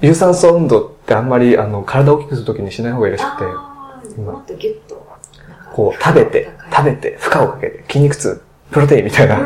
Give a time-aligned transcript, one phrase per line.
[0.00, 5.02] 有酸素運動ってあんまりあの体を大きくするときにしない方がいいらしくて、もっとギュッと。
[5.72, 9.38] こう食べて、食べて、負荷をかけて、筋肉痛、プロテインみたいな、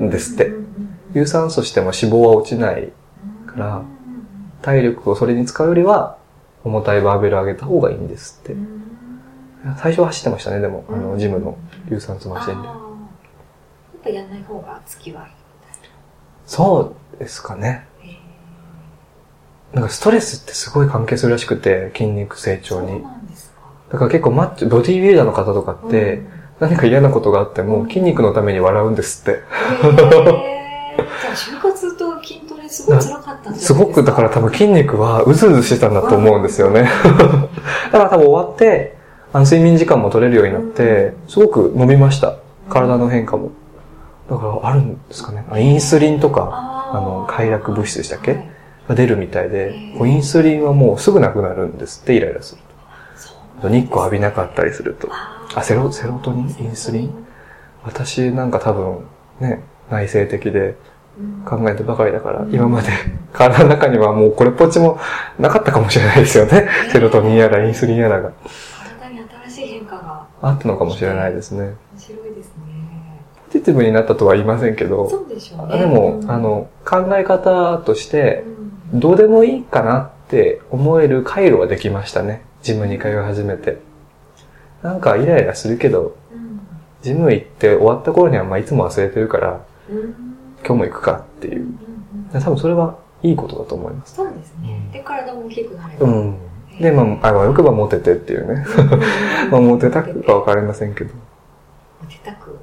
[0.00, 0.50] べですって
[1.14, 2.92] 有酸素しても脂肪は落ちない
[3.46, 3.82] から、
[4.62, 6.18] 体力をそれに使うよりは、
[6.64, 8.56] 重たいバーベル上げた方がいいんですって。
[9.78, 11.56] 最初は走ってましたね、でも、あの、ジムの
[11.90, 12.66] 有酸素マシンで。
[12.66, 12.76] やっ
[14.02, 15.32] ぱやんない方が月はいい
[16.46, 17.86] そうですかね。
[19.72, 19.80] な。
[19.80, 23.02] なんかストレスってすごい関係するらしくて、筋肉成長に。
[23.90, 29.30] だから結構マッチョ、ボディービルダーの方とかって、うん何か嫌なことがあっても筋肉のために笑うんですって。
[29.30, 36.82] へーじゃあ、就活と筋トレすごい辛かったんですすごく、だから多分筋肉はうずうずしてたんだと思うんですよね。
[36.82, 36.88] だ
[37.92, 38.96] から多分終わって、
[39.32, 42.34] あの睡眠時間も取れるようになって、すごく伸びました。
[42.68, 43.52] 体の変化も。
[44.28, 45.46] だからあるんですかね。
[45.50, 48.32] あインスリンとかああの快楽物質でしたっけ？
[48.32, 48.50] はい
[48.88, 52.62] が出るみたいでこうインスリンはもうすぐなくなるんですって、イライラする
[53.60, 53.68] と。
[53.68, 55.08] 日光浴びなかったりすると。
[55.54, 56.56] あセロセロトニン？
[56.60, 57.26] インスリン？
[57.84, 59.04] 私なんか多分
[59.40, 60.76] ね、内省的で
[61.18, 61.44] うん。
[61.44, 62.88] 考えてばかりだから、今まで
[63.32, 64.98] 体の中にはもうこれっぽっちも
[65.38, 66.68] なかったかもしれないですよね。
[66.92, 68.30] セロトニンやらインスリンやらが。
[69.00, 69.20] 体に
[69.50, 70.24] 新しい変化が。
[70.40, 71.64] あったのかもしれないですね。
[71.64, 72.62] 面白いですね。
[73.52, 75.78] ポジティブになったとは言いませんけど、そうでしょうね。
[75.80, 76.30] でもう、ん。
[76.30, 78.57] あ、の、考え方としてう、ん
[78.92, 82.42] どうでもいいかなって思える回路はできましたね。
[82.62, 83.78] ジムに通い始めて。
[84.82, 86.60] なんかイライラするけど、うん
[87.00, 89.60] ジム行って終わった頃にはまあいつも忘れてるから、
[89.90, 90.14] うん
[90.66, 91.66] 今日も行くかっていう。
[92.32, 94.16] 多分それはいいことだと思います。
[94.16, 94.80] そうですね。
[94.92, 96.06] で、体も大きくなれば。
[96.08, 96.36] うん。
[96.80, 98.64] で、まあ、あわよくばモテてっていうね。
[99.50, 101.14] まあ、モテたくかわかりませんけど。
[102.02, 102.58] モテたく。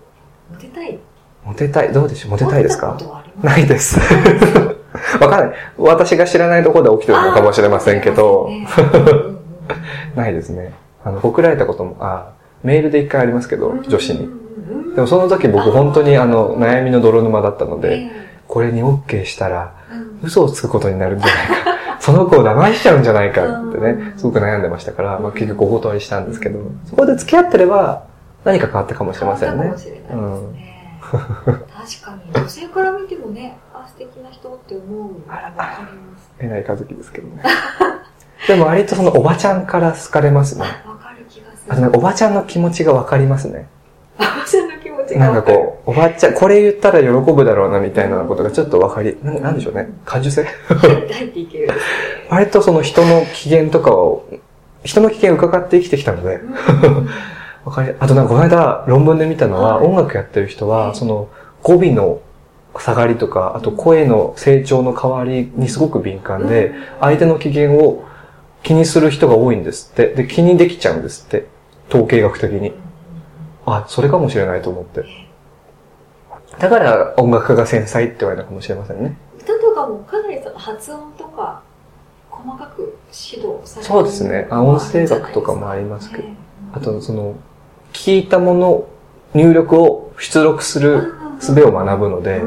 [0.52, 1.00] モテたい。
[1.46, 2.32] モテたい、どうでしょう？
[2.32, 2.98] モテたいですか？
[3.42, 3.98] ないです。
[5.22, 5.58] わかんない。
[5.78, 8.50] 私が知らないところで起きてるのかもしれませんけど、
[10.16, 10.74] ないですね。
[11.04, 14.30] あの、告られたことも、あメールで一回ありますけど、女子に。。
[14.96, 18.12] でもその時僕本当にあの、悩みの泥沼だったので、え
[18.48, 19.76] これに OK したら、
[20.24, 21.76] 嘘をつくことになるんじゃないか。
[22.00, 28.04] その子を騙しちゃうんじゃないかってねう、んすごく悩んでましたから、まあ結局お断りしたんですけど、そこで付き合ってれば
[28.44, 29.84] 何か変わったかもしれませんね変わったかも。
[29.84, 31.75] しれないですね。
[31.86, 36.32] 確かに、女性から見てもね、あ、素敵な人って思うのがわかります。
[36.40, 37.44] えないかずきですけどね。
[38.48, 40.66] でも割とそのおばちゃんから好かれますね。
[40.86, 41.82] わかる気がすあとる。
[41.82, 43.68] なんかおばちゃんの気持ちがわかりますね。
[44.18, 49.90] おばちゃんの気持ちがなんわかこう、おばちゃん、これ言ったら喜ぶだろうなみたいなことがちょっとわかり、ななんでしょうね。
[50.06, 50.44] 感受性？
[50.44, 51.70] 入っていける。
[52.30, 54.26] 割とその人の機嫌とかを、
[54.84, 57.10] 人の機嫌を伺って生きてきたので、うん
[57.66, 61.30] わかり、あとなんかこの間論文で見たのは、はい音楽やってる人は、はいその
[61.66, 62.22] 語尾の
[62.76, 68.06] 下がりとか、あと声の成長の変わりにすごく敏感で、相手の機嫌を
[68.62, 70.10] 気にする人が多いんですって。
[70.10, 71.48] で、気にできちゃうんですって。
[71.90, 72.74] 統計学的に。
[73.66, 75.06] あ、それかもしれないと思って。
[76.60, 79.18] だから音楽家が繊細って言われたかもしれませんね。
[79.40, 81.64] 歌とかもかなりその発音とか
[82.30, 86.24] 細かく指導されてそうですねあ音声学とかもありますけど
[86.74, 87.36] あと、その、
[87.92, 88.88] 聞いたもの、
[89.34, 92.42] 入力を出力する術を学ぶので、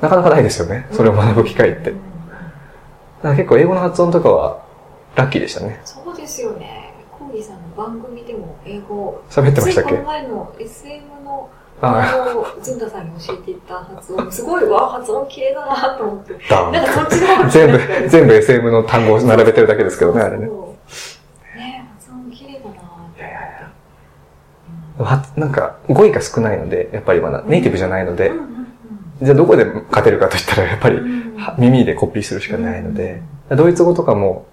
[0.00, 0.86] なかなかないですよね。
[0.92, 1.90] それを学ぶ機会って。
[1.90, 1.96] だ
[3.22, 4.62] から結構英語の発音とかは
[5.16, 5.80] ラッキーでしたね。
[5.84, 6.92] そうですよね。
[7.10, 9.92] コーギーさんの番組でも英語、喋ってましたっけ？
[9.94, 11.48] 前の SM の
[11.80, 16.32] あずんださんに教えていた発音、すごいわ、発音綺麗だなと思って。
[16.50, 20.46] なんかそっちの全部、全部 SM の単語を並べてるだけですけどね、あれね。
[20.46, 20.76] そ
[21.54, 21.58] う。
[21.58, 22.74] ね発音綺麗だなっ
[23.14, 23.70] ていやいやいやは
[25.36, 28.30] なんか、語彙が少ないので、やっぱりまだネイティブじゃないので
[29.22, 30.98] じゃあどこで勝てるかといったら、やっぱり
[31.58, 34.46] 耳でコピーするしかないので、ドイツ語とかも、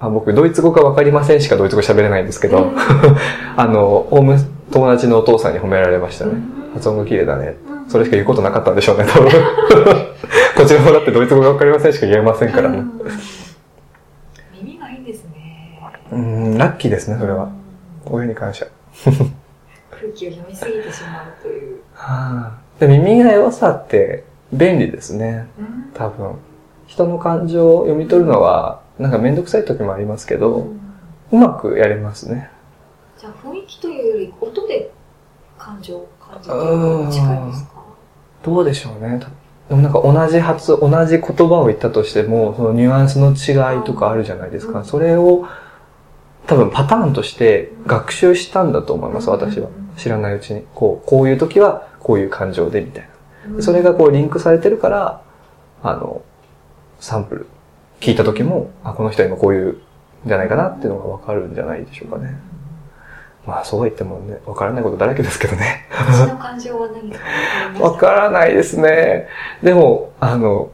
[0.00, 2.72] あ僕、ドイツ語がわかりませんしかドイツ語喋れないんですけど、
[3.56, 4.36] あの、オウム
[4.70, 6.32] 友達のお父さんに褒められましたね。
[6.74, 7.56] 発音が綺麗だね。
[7.66, 9.30] うんそれしか言うことなかったんでしょうね、多分。
[10.56, 12.78] こちらもだってドイツ語がわかりませんしか言えませんからね。
[12.78, 13.00] うん
[14.54, 15.78] 耳がいいんですね。
[16.10, 17.44] うん、ラッキーですね、それは。
[17.44, 17.52] うん
[18.06, 18.66] 親に感謝。
[20.02, 21.80] 空気を読みすぎてしまうという。
[21.94, 26.34] はあ、で耳が良さって便利ですね、うん多分。
[26.88, 30.66] 人の感情を読み取るのは、なんかめんどくさい時もありますけど、
[31.30, 32.50] うまくやれますね。
[33.18, 34.90] じゃあ雰囲気というより音で
[35.56, 37.70] 感情を感じるのが近いですか？
[38.42, 39.18] どうでしょうね。
[39.20, 39.28] た
[39.68, 44.80] でもなんか同じ発、同じ言葉を言ったとしても、そのニュアンスの違いとかあるじゃないですか。
[44.80, 45.46] うんそれを
[46.44, 49.68] 多分パターンとして学習したんだと思います、私は。
[50.02, 50.64] 知らないうちに。
[50.74, 53.08] こう、こういう時はこういう感情でみたい
[53.54, 53.62] な。
[53.62, 55.22] それがこうリンクされてるから、
[55.82, 56.22] あの、
[56.98, 57.46] サンプル、
[58.00, 59.76] 聞いた時も、あ、この人は今こういうん
[60.26, 62.36] じゃないかなっていうのがわかるんじゃないでしょうかね。
[63.46, 65.86] まあそうは言ってもね、わからないことだらけですけどね。
[65.90, 67.18] 私の感情は何か
[67.80, 69.28] わからないですね。
[69.62, 70.70] でも、あの、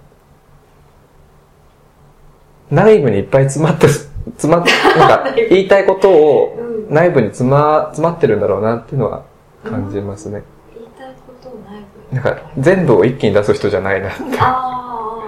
[2.71, 9.25] 内部にいっぱい詰まって、詰まって、なんか 言いたいことをうん内部に詰ま、詰まってるんだろうなっていうのは
[9.65, 10.43] 感じますね。
[10.75, 11.83] 言いたいことをない
[12.13, 14.09] なんか全部を一気に出す人じゃないな。
[14.09, 15.19] ああ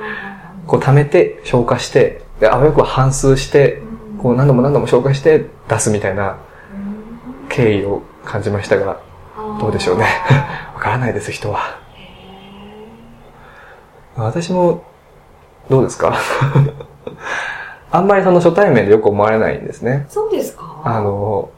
[0.67, 3.83] こう溜めて、消化して、で、あわよくは反数して、
[4.23, 6.37] こう何度も何度も消化して出すみたいな
[7.49, 9.01] 経緯を感じましたが、
[9.61, 10.05] どうでしょうね。
[10.75, 11.79] わからないです、人は。
[14.17, 14.85] 私も、
[15.69, 16.15] どうですか？
[17.93, 20.07] あんまりその初対面でよく思われないんですね。
[20.09, 20.81] そうですか？
[20.85, 21.51] あ、の、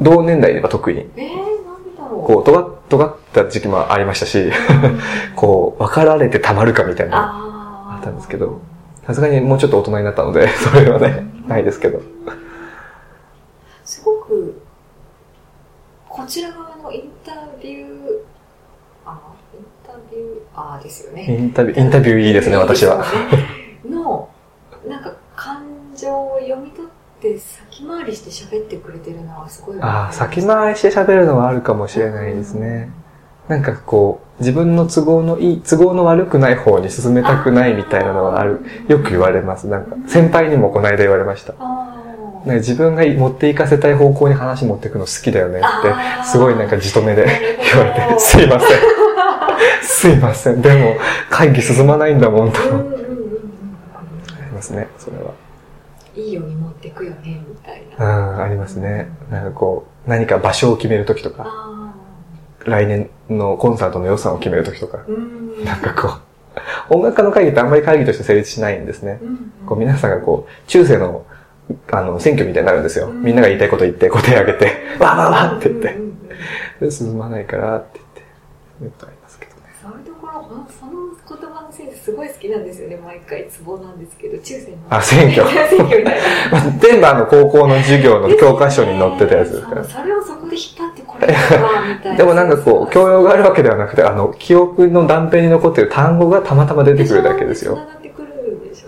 [0.00, 2.26] 同年代では特に、えー、なんでだろう。
[2.26, 4.52] こう、尖っ尖った時期もありましたし、うん
[5.36, 7.32] こう、分かられてたまるかみたいな、
[7.96, 8.60] あったんですけど、
[9.06, 12.00] さすがにもうちょっと大人になったので、 それはね、ないですけど。
[13.84, 14.60] すごく、
[16.08, 17.32] こちら側のインタ
[17.62, 17.86] ビュー、
[19.06, 19.18] あ、
[19.54, 21.36] インタビュー、あーですよイね。
[21.46, 23.04] ンタビュー、インタビューいいですね、私は。
[23.88, 24.28] の、
[24.88, 25.14] なんか感
[26.04, 26.90] 情を読み取っ
[27.20, 29.78] て先回りして喋ってくれてるのはすごい。
[29.80, 32.90] ああ、先回りして喋るのはあるかもしれないですね。
[33.48, 38.60] なんかこう、自分の都合のいい、都合の悪くない方に進めたくないみたいなのはある。
[38.88, 39.66] よく言われます。
[39.66, 41.54] なんか、先輩にもこの間言われました。
[41.54, 47.24] なんか自分が持っていかせたい方向に話持っていくの好きだよねあって、ーすごいなんかじとめで
[47.72, 48.68] 言われて、すいません。
[49.82, 50.60] すいません。
[50.60, 50.96] でも、
[51.30, 52.60] 会議進まないんだもんと。
[52.60, 53.04] あうんうんうんうん
[54.44, 55.43] りますね、それは。
[56.16, 58.42] いいように持ってくよね、みたいうん、な。
[58.42, 59.08] ありますね。
[59.30, 61.94] なんかこう、何か場所を決めるときとか、あ
[62.64, 65.64] 来年のコンサートの予算を決めるときとか、ん。
[65.64, 66.18] なんかこ
[66.90, 69.18] う、音楽家の会議ってあんまり会議として成立しないんですね。
[69.22, 71.24] うんこう皆さんがこう、中世の、
[71.90, 73.08] あの、選挙みたいになるんですよ。
[73.08, 74.66] うんみんなが言いたいこと言って、こう手挙げて、
[75.00, 75.80] わーわーわーって言っ
[76.80, 78.00] て進まないからって
[78.80, 79.06] 言って、
[82.04, 82.98] すごい好きなんですよね。
[82.98, 84.76] 毎回ツボなんですけど、中世の。
[84.90, 85.48] あ、選挙。
[85.70, 86.20] 選挙みたい
[86.52, 86.60] な。
[86.78, 89.84] 全部あの高校の授業の教科書に載ってたやつですから。
[89.84, 91.34] それをそこで引っ張ってこれみ
[92.02, 92.18] たいな。
[92.18, 97.78] でもなんかこう、教養があるわけではなくて、あの、記憶の断片に残ってる単語がたまたま出てくるだけですよ。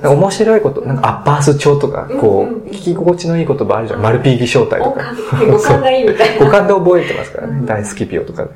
[0.05, 4.03] 面白いこと、なんかアッパース調とか、こう聞き心地のいい言葉あるじゃん。
[4.03, 5.15] マルピーギ正体とか。
[5.51, 6.45] 五感、がいいみたいな。
[6.45, 7.61] 五感で覚えてますからね。
[7.61, 8.51] うん大好きピオとかね。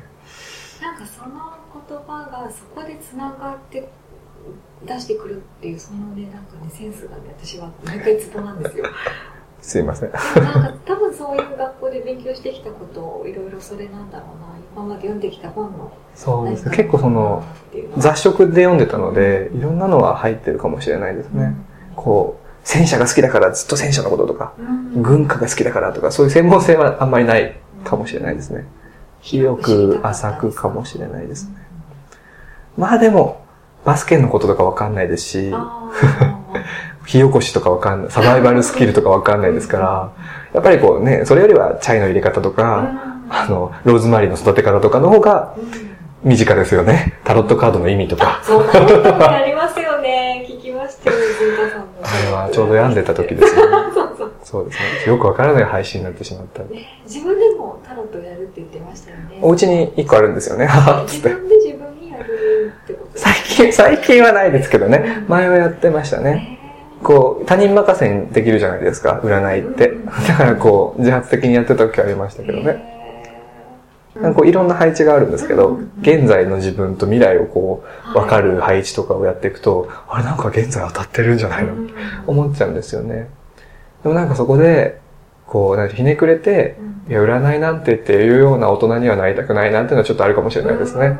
[0.83, 1.29] なんかその
[1.89, 3.89] 言葉がそこで繋がって
[4.85, 8.85] 出してくるっていう、そのね、なんかね、センスがね、私は毎回ツボなんですよ。
[9.61, 10.11] すいません。
[10.11, 14.51] なんか多分そういう学校で勉強してきたことをいろいろそれなんだろうな。
[14.73, 16.75] 今まで読んできた本のそうですね。
[16.75, 17.43] 結構その、
[17.97, 21.55] 雑食で読んでたので、いろんなのは入ってるかもしれないですね。
[21.95, 27.55] こう、戦車が好きだからずっと戦車のこととか、うん軍歌が好きだからとか、そういう専門性はあんまりない
[27.85, 28.65] かもしれないですね。
[29.21, 31.55] 広く浅くかもしれないですね。
[32.77, 33.40] まあでも、
[33.85, 35.89] バスケのこととかわかんないですし、あ
[37.05, 40.11] 火起こしとかわかんない、サバイバルスキルとかわかんないですから、
[40.53, 42.91] やっぱりこうね、それよりはチャイの入れ方とーか、
[43.29, 45.55] あの、ローズマリーの育て方とかの方が
[46.23, 47.13] 身近ですよね。
[47.23, 48.41] タロットカードの意味とか。
[48.43, 50.45] そんなこともありますよね。
[50.49, 51.85] 聞きましたよ、ズータさんの。
[52.03, 53.77] あれはちょうど病んでた時ですよね。
[53.93, 54.31] そうそう。
[54.43, 55.11] そうですね。
[55.11, 56.61] よくわからない配信になってしまった
[57.05, 59.39] 自分でもタロットやるって言ってましたよね。
[59.41, 60.67] お家に一個あるんですよね。
[61.07, 65.23] 自分で自分にやるってこと最近、 最近はないですけどね。
[65.27, 66.57] 前はやってましたね。
[67.03, 69.91] こう、他人任せにできるじゃないですか、占いって。
[70.27, 72.89] だからこう、自発的にやってた時ありましたけどね。
[74.15, 81.73] なんかこういろんな配置があるんですけど、現在の自分と未来をこう、わかる配置とかをやっていくと、あれなんか現在当たってるんじゃないの？
[81.73, 81.89] うん
[82.27, 83.29] 思っちゃうんですよね。
[84.03, 84.99] でもなんかそこで、
[85.47, 86.75] こう、なんかひねくれて、
[87.09, 91.17] いや、占いなんてっていうような大人にはなりたくないなっていうのはちょっとあるかもしれないですね。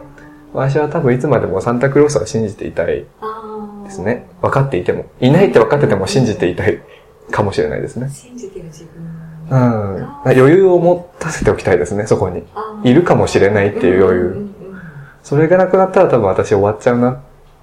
[0.53, 3.05] 私は多分いつまでもサンタクロースは信じていたい
[3.86, 4.27] ですね。
[4.41, 5.05] 分かっていても。
[5.20, 6.81] いないって分かってても信じていたい
[7.31, 8.10] かもしれないですね。
[8.10, 10.03] 信じてる自分うん。
[10.25, 12.43] 余裕を持たせておきたいですね、そこに。
[12.84, 14.25] いるかもしれないっていう余裕。
[14.25, 14.51] んんうん
[15.24, 17.20] それがなくなったら多分私終わっちゃうなっ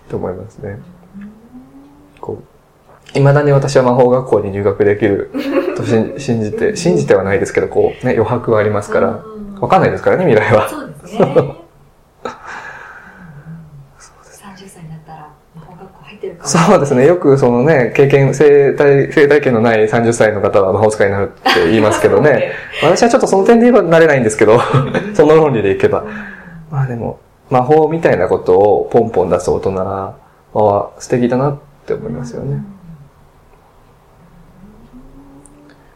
[0.09, 0.78] て思いますね。
[2.21, 2.45] こう、
[3.14, 5.33] 未だに私は魔法学校に入学できる
[5.76, 10.68] と信信じて、信じてはないですけど、こうね、余白はありますから、うんわかんないですからね、未来は。
[10.68, 11.18] そうですね。
[14.59, 15.75] 30歳になったら魔法
[16.45, 17.07] そうですね。
[17.07, 22.52] よくそのね、経験、生体、生体験のない30歳の方は魔法使いになるって言いますけどね。
[22.83, 24.61] 私はちょっとその点で言えばなれないんですけど、
[25.14, 26.04] その論理でいけば。
[26.71, 27.18] まあでも、
[27.50, 32.62] 魔法みたいなことをポンポン出す大人は素敵だなって思いますよね。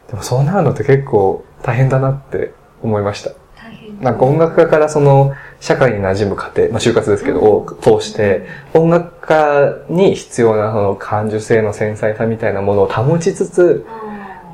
[0.09, 3.31] でもそうなるのって結構大変だなって思いました。
[3.57, 5.33] 大変なんか音楽家からその
[5.63, 13.87] 社会に馴染む過程、まあ就活ですけど、を通して、音楽家に必要なその感受性の繊細さみたいなものを保ちつつ、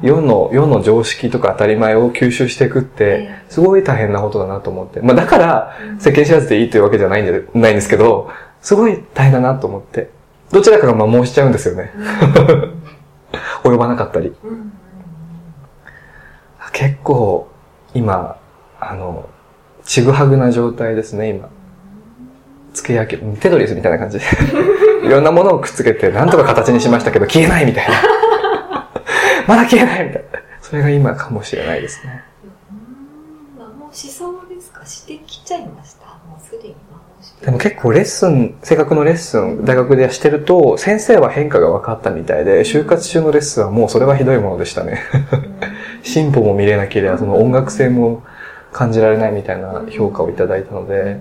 [0.03, 5.01] 世の、世の常識とか当たり前を吸収していくって、すごい大変なことだなと思って。
[5.01, 10.11] まあだから、世間知らずでいいというわけじゃないんで、ないんですけど、すごい大変だなと思って。
[10.53, 11.91] どちらかが摩耗しちゃうんですよね。
[13.65, 14.35] 及ばなかったり。
[16.75, 17.49] 結構、
[17.95, 18.37] 今、
[18.79, 19.25] あの、
[19.89, 21.49] ちぐはぐな状態ですね、今。
[22.75, 24.25] 付け焼き、テトリスみたいな感じで。
[25.03, 27.95] いろんなものをくっつけて、なんとか形にしましたけど、 消えないみたいな。
[29.49, 30.39] まだ消えないみたいな。
[30.61, 32.23] それが今かもしれないですね。
[32.71, 32.75] う
[33.61, 34.85] ん摩耗しそうですか？
[34.85, 36.05] してきちゃいました？
[36.29, 36.75] もうすでに
[37.43, 45.01] でも結構レッスン、性格のレッスン、大学でしてると、先生は変化が分かったみたいで、就活中のレッスンはもうそれはひどいものでしたね。
[46.03, 48.23] 進歩も見れなければ、その音楽性も
[48.73, 51.21] 感じられないみたいな評価をいただいたので、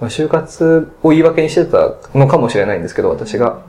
[0.00, 3.62] まあ、就活を言い訳にしてたのかもしれないんですけど、私が。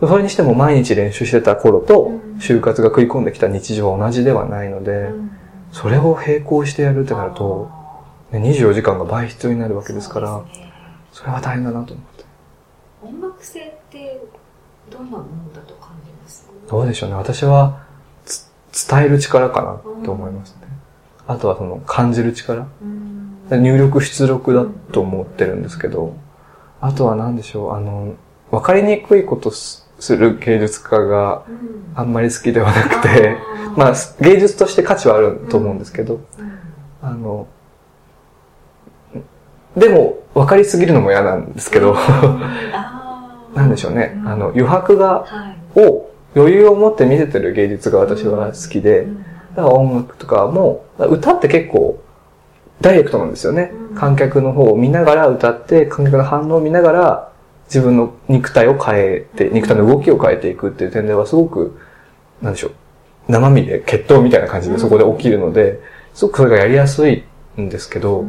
[0.00, 5.10] それにしても毎日練習してた頃と、就活が食い込んできた日常は同じではないので、
[5.72, 7.70] それを並行してやるってなると、
[8.30, 10.42] ね、24時間が倍必要になるわけですから、
[11.12, 12.24] それは大変だなと思って。
[13.02, 14.22] 音楽性って
[14.88, 16.48] どんなものだと感じます？
[16.66, 17.16] どうでしょうね。
[17.16, 17.82] 私は、
[18.24, 18.48] つ
[18.88, 20.68] 伝える力かなって思いますね。
[21.30, 22.66] あとはその感じる力。
[22.82, 23.62] うん。
[23.62, 26.16] 入力出力だと思ってるんですけど、
[26.80, 28.14] あとは何でしょう、あの、
[28.50, 31.92] わかりにくいことすする芸術家がうん。
[31.94, 33.36] あんまり好きではなくて、
[33.76, 36.58] まあ芸術として価値はあると思うんですけど、うん。
[37.00, 37.46] あの、
[39.76, 41.94] でも分かりすぎるのも嫌なんですけど、
[42.74, 43.56] あー。
[43.56, 45.80] なんでしょうね、あの余白が、はい。
[45.80, 49.24] を余裕を持って見せてる芸術が私は好きで、うん
[49.56, 52.02] だから音楽とかも、歌って結構
[52.80, 53.72] ダイレクトなんですよね。
[53.90, 53.96] うん。
[53.96, 57.32] 観客の方を見ながら歌って、観客の反応を見ながら
[57.66, 61.78] 自分の肉体を変えて、肉体の動きを変えていくっていう点ではすごく、
[62.42, 62.72] なんでしょう、
[63.28, 65.80] 生身で血統みたいな感じでそこで起きるので、
[66.14, 67.24] すごくそれがやりやすい
[67.60, 68.24] んですけど、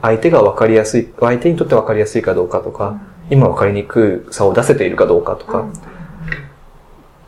[0.00, 5.64] 相手が分かりやすい、相手にとって分かりやすいかどうかとか、今分かりにくさを出せているかどうかとか、っ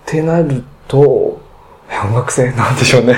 [0.07, 1.40] てなると、
[2.05, 3.17] 音楽性なんでしょうね。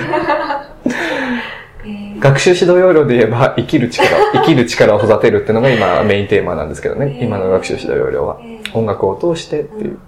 [1.85, 7.17] えー学習指導要領で言えば、生きる力、 生きる力を育てるっていうのが今メインテーマなんですけどね。
[7.19, 8.37] えー今の学習指導要領は。
[8.41, 9.91] えー音楽を通してっていう。
[9.91, 9.99] うん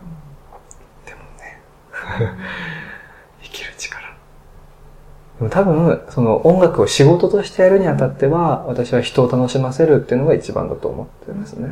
[3.43, 4.01] 生きる力。
[5.39, 11.71] でも多分、その音楽を仕事としてやるにあたっては、私は人を楽しませるっていうのが一番だと思ってるんですね。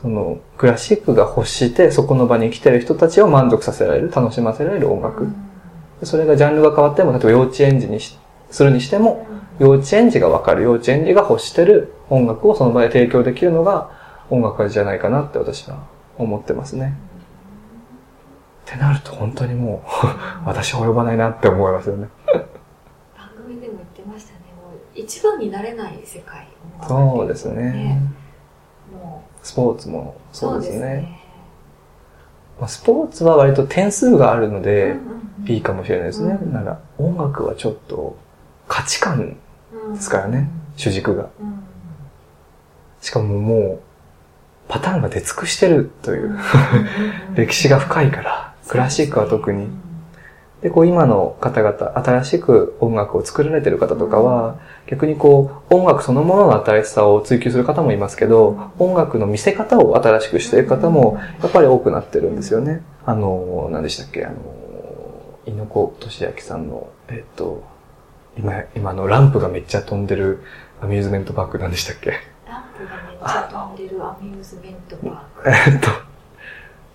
[0.00, 5.28] その、クラシックが欲して、そこの場に来てる人たちを満足させられる、楽しませられる音楽。
[6.02, 8.18] それがジャンルが変わっても、例えば幼稚園児にし
[8.50, 9.26] するにしても、
[9.58, 13.90] 幼稚園児がわかる、幼稚園児が欲してる音楽をその場で提供できるのが
[14.30, 15.86] 音楽家じゃないかなって私は
[16.18, 16.96] 思ってますね。
[18.66, 20.06] ってなると本当にもう、
[20.46, 22.08] 私は及ばないなって思いますよね。
[23.16, 26.46] 番組でも言ってましたねもう一番になれない世界
[26.86, 28.00] そうですね。
[28.92, 31.20] もスポーツもうそうですね。
[32.58, 34.96] まあスポーツは割と点数があるので
[35.46, 36.36] いいかもしれないですね。
[36.42, 38.16] うんなら音楽はちょっと
[38.66, 39.36] 価値観
[39.92, 41.28] ですからね、主軸が。
[41.40, 41.54] うん
[43.04, 43.80] しかももう、
[44.66, 46.38] パターンが出尽くしてるという、うん
[47.36, 49.68] 歴史が深いから、クラシックは特に。
[50.64, 62.82] で、こう今の方々、新しく音楽を作られてる方とかは、逆にこう、音楽そのものの新しさを追求する方もいますけど、音楽の見せ方を新しくしている方も、やっぱり多くなってるんですよね。
[63.04, 64.36] あの、何でしたっけ、あの、
[65.46, 67.62] 猪子俊明さんの、えっと、
[68.38, 70.40] 今、今あのランプがめっちゃ飛んでる
[70.80, 72.12] アミューズメントパーク何でしたっけ？
[72.48, 75.50] ランプがめっちゃ飛んでるアミューズメントパーク。
[75.50, 75.88] えっと、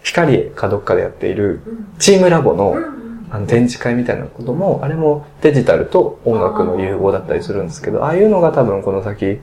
[0.01, 1.95] 光かどっかでやっているうん。
[1.99, 2.98] チームラボのうん
[3.31, 9.39] あの展示会みたいなことも、あれもデジタルと音楽の融合だったりするんですけど、ああいうのが多分この先、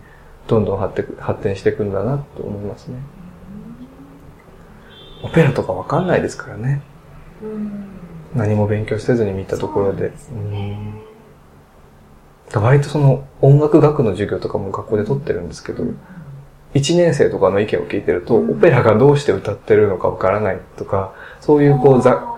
[0.49, 2.99] どんどん発展発展していくんだなと思いますね。
[5.23, 6.83] オペラとかわかんないですからね。
[7.43, 7.85] うん
[8.35, 10.13] 何も勉強せずに見たところで。
[10.17, 11.07] そうなんすねうん
[12.63, 15.83] 割とその音楽学の授業とかも学校で取ってるんですけど、
[16.75, 22.36] 1年生とかの意見を聞いてると、うんオペラがどうして歌ってるのかわからないとか、そういうこうざ、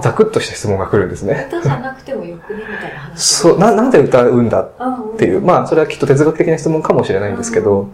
[0.00, 1.46] ざくっとした質問が来るんですね。
[1.48, 3.18] 歌じゃなくてもよくねみたいな話。
[3.36, 4.70] そう、な、なんで歌うんだっ
[5.14, 7.88] っていう、まあ、それはきっと哲学的な質問かもしれないんですけど、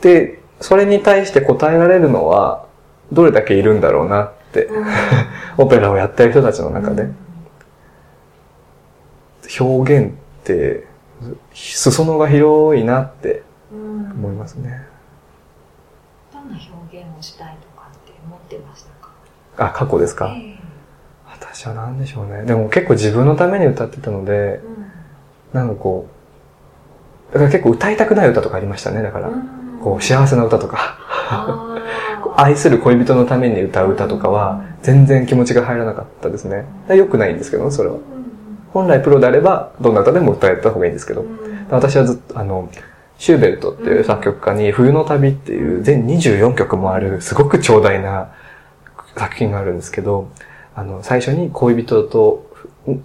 [0.00, 2.66] で、それに対して答えられるのは、
[3.12, 4.86] どれだけいるんだろうなって、うん。
[5.64, 7.08] オペラをやってる人たちの中で。
[9.60, 10.12] 表現っ
[10.44, 10.86] て、
[11.54, 13.42] 裾野が広いなって
[13.72, 14.10] うん。
[14.12, 14.86] 思いますね。
[16.32, 19.10] どんな表現をしたいとかって思ってましたか？
[19.56, 20.57] あ、過去ですか、ええ
[21.58, 22.44] 私は何でしょうね。
[22.44, 24.60] でも結構自分のために歌ってたので、
[25.52, 26.08] なんかこ
[27.30, 29.02] う、だから結構歌いたくない歌とかありましたね。
[29.02, 30.98] だから、うんこう幸せな歌とか、
[32.36, 36.64] 愛する恋人のために歌う歌とかは、全然気持ちが入らなかったですね。
[36.88, 37.96] 良くないんですけど、それは。
[38.72, 41.24] 本来プロであれば、どんな歌でも歌えた方がいいんですけど、
[41.70, 42.68] 私はずっと、あの、
[43.18, 48.30] シューベルトっていう作曲家に、冬の旅っていう全24曲もある、すごく長大な
[49.16, 50.26] 作品があるんですけど、
[50.78, 52.46] あの、最初に恋人と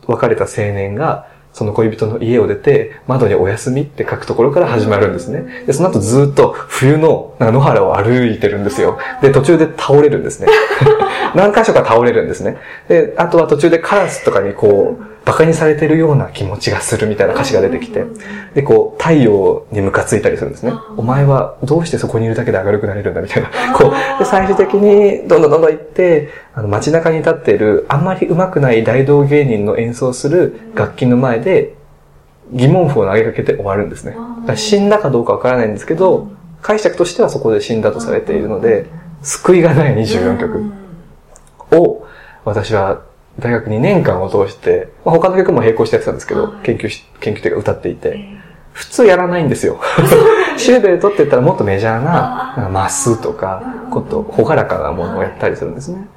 [0.06, 5.66] 別れた青年が、その恋人の家を出て、窓にお休みって書くところから始まるんですね。
[5.66, 9.00] で、その後ずっと冬の野原を歩いてるんですよ。
[9.22, 10.48] で、途中で倒れるんですね。
[11.36, 12.58] 何箇所か倒れるんですね。
[12.88, 18.04] で、あとは途中でカラスとかにこう、馬鹿にされてるような気持ちがするみたいな歌詞が出てきて、
[18.56, 20.74] で、こう、太陽にムカついたりするんですね。
[20.98, 23.50] お前はどうしてそこにいるだけで明るくなれるんだみたいな。
[23.74, 31.76] こう、で、最終的にどんどんどんどん行って、あの、街中に立っている、あんまり上手くない大道芸人の演奏する楽器の前で、
[32.52, 34.18] 疑問符を投げかけて終わるんですね。
[34.56, 36.28] 死んだかどうかわからないんですけど、
[36.62, 38.88] 解釈としてはそこで死んだとされているので、
[39.22, 40.72] 救いがない24曲
[41.72, 42.06] を、
[42.44, 43.02] 私は
[43.40, 49.80] 大学2年間を通して、まあ、他の曲も並行してやってたんですけど、はい研究し、研究というか歌っていて、え普通やらないんですよ。
[50.58, 56.08] シューベルトって言ったらもっとメジャーな、なんかマスとかうん、こと、ほがらかなものをやったりするんですね。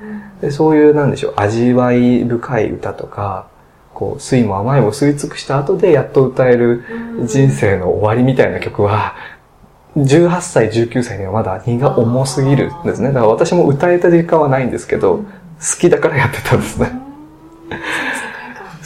[0.40, 3.48] えでそういう、なんでしょう、味わい深い歌とか、
[3.94, 6.84] こう、酸いも甘いも吸い尽くした後でやっと歌える
[7.24, 9.14] 人生の終わりみたいな曲は、
[9.96, 13.08] 18歳、19歳にはまだ荷が重すぎるんですね。
[13.08, 15.24] だから私も歌えた時間はないんですけど、好
[15.80, 17.05] きだからやってたんですね。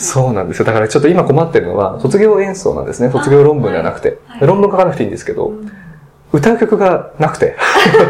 [0.00, 0.64] そうなんですよ。
[0.64, 3.10] だからちょっと今困ってるのは、卒業演奏なんですね。
[3.10, 4.18] 卒業論文ではなくて。
[4.26, 5.52] はいで論文書かなくていいんですけど、
[6.32, 7.56] 歌う曲がなくて。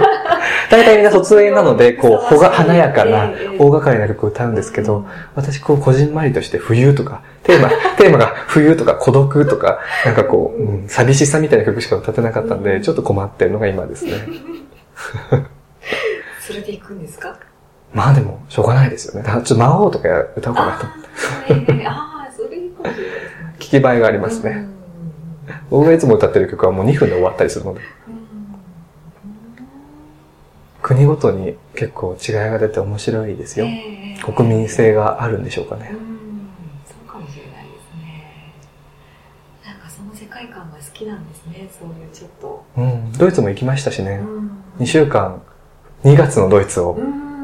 [0.70, 14.12] 大体みんな卒園なので、こう、ほが、華やかな、大掛かりな曲を歌うんですけど、私、こう、こじんまりとして冬とか、テーマ、 テーマが冬とか孤独とか、なんかこう、うん、寂しさみたいな曲しか歌ってなかったんで、ちょっと困ってるのが今ですね。
[16.46, 17.36] それで行くんですか？
[17.92, 19.28] まあでも、しょうがないですよね。
[19.28, 20.86] ちょっと魔王とか歌おうかなと。
[20.86, 23.54] あーええあー、それいいかもしれないですね。
[23.58, 24.66] 聞き映えがありますね。
[25.70, 27.80] 僕がいつも歌ってる曲はもう2分で終わったりするので。
[30.82, 33.66] 国ごとに結構違いが出て面白いですよ。
[34.24, 35.92] 国民性があるんでしょうかね。
[36.86, 38.54] そうかもしれないですね。
[39.64, 42.64] なんかその世界観が好きなんですね、そういうちょっと。
[42.76, 43.12] うん。
[43.12, 44.16] ドイツも行きましたしね。
[44.16, 45.42] ん2週間、
[46.04, 46.98] 2月のドイツを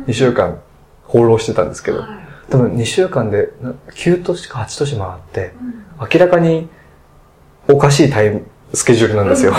[0.07, 0.61] 2週間
[1.05, 5.77] 放浪してたんですけど、はい多分2週間でな9都市か8都市回って、うん
[6.13, 6.69] 明らかに
[7.69, 9.55] おかしいタイム、スケジュールなんですよ。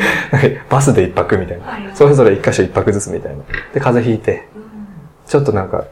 [0.68, 1.66] バスで一泊みたいな。
[1.66, 3.38] はいそれぞれ一箇所一泊ずつみたいな。
[3.72, 4.48] で、風邪ひいて、
[5.26, 5.84] ちょっとなんか、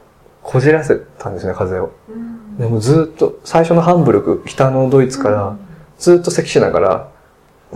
[0.43, 1.91] こじらせたんですね、風邪を。
[2.09, 5.57] うんでもずっと、最初のハンブルク、北のドイツから、
[5.99, 7.09] ずっと咳しながら、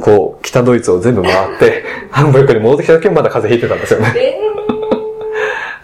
[0.01, 4.13] こう、北ドイツを全部回って、 ハンブルクに戻ってきた時もまだ風邪ひいてたんですよね。
[4.17, 4.50] え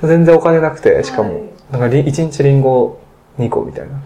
[0.07, 1.43] 全然お金なくて、しかもはい、
[1.73, 3.01] なんかり一日リンゴ
[3.39, 4.01] 2個みたいな、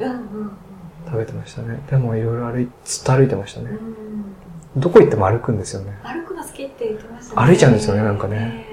[1.06, 1.80] 食べてましたね。
[1.90, 3.74] でもいろいろ歩い、ずっと歩いてましたねう。
[4.78, 5.98] んどこ行っても歩くんですよね。
[6.02, 7.46] 歩くの好きって言ってましたね。
[7.46, 8.66] 歩いちゃうんですよねなんかね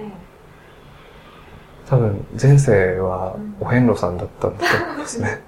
[1.90, 5.42] 多分、前世はお遍路さんだったんだと思いますね。